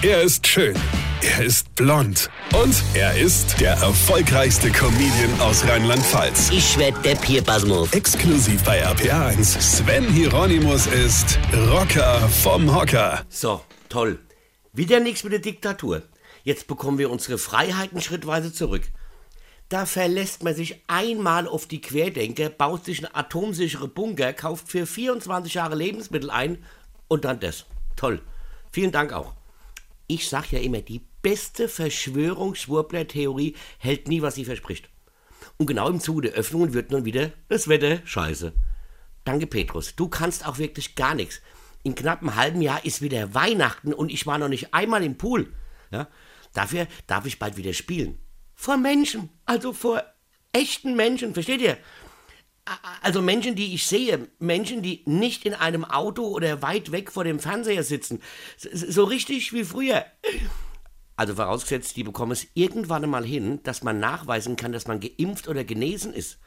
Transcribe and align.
Er 0.00 0.22
ist 0.22 0.46
schön. 0.46 0.76
Er 1.22 1.44
ist 1.44 1.74
blond. 1.74 2.30
Und 2.54 2.84
er 2.94 3.18
ist 3.18 3.60
der 3.60 3.72
erfolgreichste 3.72 4.70
Comedian 4.70 5.40
aus 5.40 5.66
Rheinland-Pfalz. 5.66 6.50
Ich 6.52 6.78
werd 6.78 7.04
der 7.04 7.16
Pierpasmus. 7.16 7.92
Exklusiv 7.92 8.62
bei 8.62 8.86
RPA1. 8.86 9.60
Sven 9.60 10.04
Hieronymus 10.04 10.86
ist 10.86 11.36
Rocker 11.52 12.20
vom 12.28 12.72
Hocker. 12.72 13.24
So, 13.28 13.60
toll. 13.88 14.20
Wieder 14.72 15.00
nichts 15.00 15.24
mit 15.24 15.32
der 15.32 15.40
Diktatur. 15.40 16.02
Jetzt 16.44 16.68
bekommen 16.68 16.98
wir 16.98 17.10
unsere 17.10 17.36
Freiheiten 17.36 18.00
schrittweise 18.00 18.52
zurück. 18.52 18.82
Da 19.68 19.84
verlässt 19.84 20.44
man 20.44 20.54
sich 20.54 20.80
einmal 20.86 21.48
auf 21.48 21.66
die 21.66 21.80
Querdenker, 21.80 22.50
baut 22.50 22.84
sich 22.84 23.04
einen 23.04 23.16
atomsichere 23.16 23.88
Bunker, 23.88 24.32
kauft 24.32 24.68
für 24.68 24.86
24 24.86 25.54
Jahre 25.54 25.74
Lebensmittel 25.74 26.30
ein 26.30 26.64
und 27.08 27.24
dann 27.24 27.40
das. 27.40 27.66
Toll. 27.96 28.22
Vielen 28.70 28.92
Dank 28.92 29.12
auch. 29.12 29.37
Ich 30.08 30.28
sag 30.28 30.50
ja 30.50 30.58
immer, 30.58 30.80
die 30.80 31.02
beste 31.22 31.68
Verschwörungsschwurbler-Theorie 31.68 33.54
hält 33.78 34.08
nie, 34.08 34.22
was 34.22 34.34
sie 34.36 34.46
verspricht. 34.46 34.88
Und 35.58 35.66
genau 35.66 35.88
im 35.88 36.00
Zuge 36.00 36.22
der 36.22 36.32
Öffnungen 36.32 36.72
wird 36.72 36.90
nun 36.90 37.04
wieder 37.04 37.30
das 37.48 37.68
Wetter 37.68 38.00
scheiße. 38.06 38.54
Danke, 39.24 39.46
Petrus. 39.46 39.94
Du 39.94 40.08
kannst 40.08 40.46
auch 40.46 40.56
wirklich 40.56 40.94
gar 40.94 41.14
nichts. 41.14 41.42
In 41.82 41.94
knapp 41.94 42.22
einem 42.22 42.36
halben 42.36 42.62
Jahr 42.62 42.84
ist 42.86 43.02
wieder 43.02 43.34
Weihnachten 43.34 43.92
und 43.92 44.10
ich 44.10 44.26
war 44.26 44.38
noch 44.38 44.48
nicht 44.48 44.72
einmal 44.72 45.04
im 45.04 45.18
Pool. 45.18 45.52
Ja? 45.90 46.08
Dafür 46.54 46.86
darf 47.06 47.26
ich 47.26 47.38
bald 47.38 47.58
wieder 47.58 47.74
spielen. 47.74 48.18
Vor 48.54 48.78
Menschen, 48.78 49.28
also 49.44 49.74
vor 49.74 50.02
echten 50.52 50.96
Menschen, 50.96 51.34
versteht 51.34 51.60
ihr? 51.60 51.76
Also 53.02 53.22
Menschen, 53.22 53.54
die 53.54 53.74
ich 53.74 53.86
sehe, 53.86 54.28
Menschen, 54.38 54.82
die 54.82 55.02
nicht 55.06 55.44
in 55.44 55.54
einem 55.54 55.84
Auto 55.84 56.26
oder 56.26 56.62
weit 56.62 56.92
weg 56.92 57.10
vor 57.10 57.24
dem 57.24 57.40
Fernseher 57.40 57.82
sitzen. 57.82 58.20
So 58.58 59.04
richtig 59.04 59.52
wie 59.52 59.64
früher. 59.64 60.04
Also 61.16 61.34
vorausgesetzt, 61.34 61.96
die 61.96 62.04
bekommen 62.04 62.32
es 62.32 62.46
irgendwann 62.54 63.02
einmal 63.02 63.24
hin, 63.24 63.60
dass 63.64 63.82
man 63.82 63.98
nachweisen 63.98 64.56
kann, 64.56 64.72
dass 64.72 64.86
man 64.86 65.00
geimpft 65.00 65.48
oder 65.48 65.64
genesen 65.64 66.12
ist. 66.12 66.38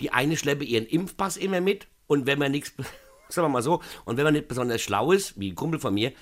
Die 0.00 0.12
eine 0.12 0.36
schleppe 0.36 0.64
ihren 0.64 0.86
Impfpass 0.86 1.36
immer 1.36 1.60
mit 1.60 1.88
und 2.06 2.26
wenn 2.26 2.38
man 2.38 2.52
nichts, 2.52 2.72
sagen 3.28 3.46
wir 3.46 3.50
mal 3.50 3.62
so, 3.62 3.82
und 4.04 4.16
wenn 4.16 4.24
man 4.24 4.34
nicht 4.34 4.48
besonders 4.48 4.80
schlau 4.80 5.12
ist, 5.12 5.38
wie 5.38 5.50
ein 5.50 5.56
Kumpel 5.56 5.80
von 5.80 5.92
mir, 5.92 6.12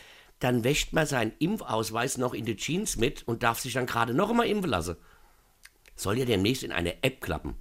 dann 0.41 0.65
wäscht 0.65 0.93
man 0.93 1.07
seinen 1.07 1.33
Impfausweis 1.39 2.19
noch 2.19 2.35
in 2.35 2.45
die 2.45 2.57
Jeans 2.57 2.97
mit 2.97 3.23
und 3.27 3.43
darf 3.43 3.61
sich 3.61 3.75
dann 3.75 3.87
gerade 3.87 4.15
noch 4.15 4.31
einmal 4.31 4.49
impfen 4.49 4.71
lassen. 4.71 4.97
Soll 5.95 6.19
ja 6.19 6.25
demnächst 6.25 6.63
in 6.63 6.73
eine 6.73 7.03
App 7.03 7.21
klappen. 7.21 7.55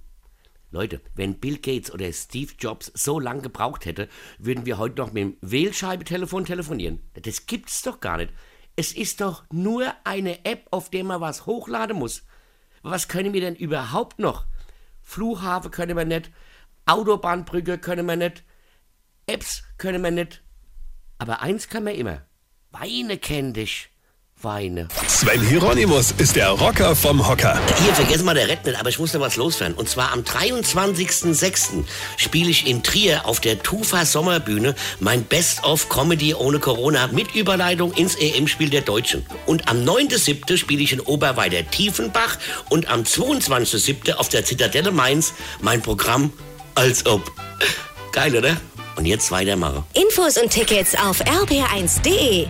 Leute, 0.70 1.00
wenn 1.14 1.38
Bill 1.38 1.58
Gates 1.58 1.92
oder 1.92 2.12
Steve 2.12 2.52
Jobs 2.58 2.90
so 2.94 3.20
lange 3.20 3.42
gebraucht 3.42 3.86
hätte, 3.86 4.08
würden 4.38 4.66
wir 4.66 4.78
heute 4.78 5.00
noch 5.00 5.12
mit 5.12 5.22
dem 5.22 5.36
Wählscheibetelefon 5.40 6.44
telefonieren. 6.44 7.00
Das 7.14 7.46
gibt's 7.46 7.82
doch 7.82 8.00
gar 8.00 8.16
nicht. 8.16 8.32
Es 8.74 8.92
ist 8.92 9.20
doch 9.20 9.44
nur 9.52 9.94
eine 10.04 10.44
App, 10.44 10.66
auf 10.70 10.90
der 10.90 11.04
man 11.04 11.20
was 11.20 11.46
hochladen 11.46 11.96
muss. 11.96 12.24
Was 12.82 13.08
können 13.08 13.32
wir 13.32 13.40
denn 13.40 13.56
überhaupt 13.56 14.18
noch? 14.18 14.46
Flughafen 15.02 15.70
können 15.70 15.96
wir 15.96 16.04
nicht, 16.04 16.30
Autobahnbrücke 16.84 17.78
können 17.78 18.06
wir 18.06 18.16
nicht, 18.16 18.42
Apps 19.26 19.64
können 19.78 20.02
wir 20.02 20.10
nicht. 20.10 20.42
Aber 21.18 21.42
eins 21.42 21.68
kann 21.68 21.84
man 21.84 21.94
immer. 21.94 22.22
Weine 22.70 23.16
kenn 23.18 23.54
dich 23.54 23.88
weine. 24.42 24.88
Sven 25.08 25.40
Hieronymus 25.40 26.14
ist 26.18 26.36
der 26.36 26.50
Rocker 26.50 26.94
vom 26.94 27.26
Hocker. 27.26 27.58
Hier, 27.82 27.94
vergessen 27.94 28.24
mal 28.24 28.34
der 28.34 28.48
Red 28.48 28.66
nicht, 28.66 28.78
aber 28.78 28.88
ich 28.90 28.98
muss 28.98 29.12
noch 29.12 29.20
was 29.20 29.36
loswerden. 29.36 29.76
Und 29.76 29.88
zwar 29.88 30.12
am 30.12 30.20
23.06. 30.20 31.84
spiele 32.16 32.50
ich 32.50 32.66
in 32.66 32.82
Trier 32.82 33.24
auf 33.24 33.40
der 33.40 33.62
Tufa 33.62 34.04
Sommerbühne 34.04 34.74
mein 35.00 35.24
Best-of 35.24 35.88
Comedy 35.88 36.34
ohne 36.34 36.58
Corona 36.58 37.06
mit 37.08 37.34
Überleitung 37.34 37.92
ins 37.92 38.14
EM-Spiel 38.16 38.68
der 38.68 38.82
Deutschen. 38.82 39.24
Und 39.46 39.68
am 39.68 39.78
9.07. 39.84 40.58
spiele 40.58 40.82
ich 40.82 40.92
in 40.92 41.00
Oberweider 41.00 41.68
Tiefenbach 41.70 42.38
und 42.68 42.88
am 42.88 43.02
22.07. 43.02 44.14
auf 44.14 44.28
der 44.28 44.44
Zitadelle 44.44 44.92
Mainz 44.92 45.32
mein 45.60 45.80
Programm 45.80 46.32
als 46.74 47.06
ob. 47.06 47.32
Geil, 48.12 48.36
oder? 48.36 48.56
Und 48.96 49.06
jetzt 49.06 49.30
weitermachen. 49.30 49.84
Infos 49.94 50.36
und 50.36 50.50
Tickets 50.50 50.94
auf 50.94 51.20
rb1.de. 51.22 52.48